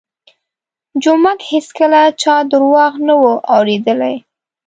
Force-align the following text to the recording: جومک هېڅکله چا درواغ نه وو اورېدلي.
جومک 1.01 1.39
هېڅکله 1.51 2.01
چا 2.21 2.35
درواغ 2.51 2.93
نه 3.07 3.13
وو 3.21 3.33
اورېدلي. 3.53 4.15